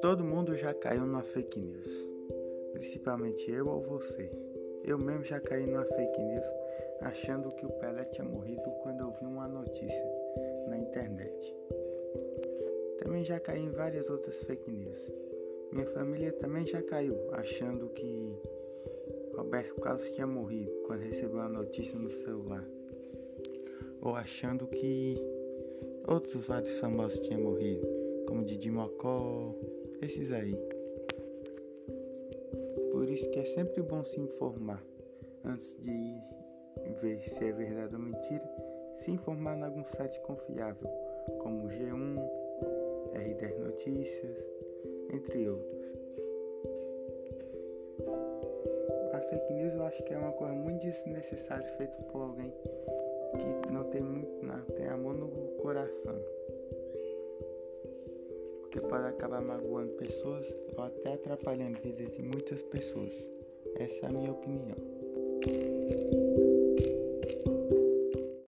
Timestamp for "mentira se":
38.00-39.10